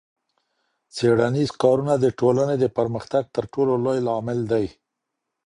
[0.95, 4.65] څېړنیز کارونه د ټولني د پرمختګ ترټولو لوی لامل دی.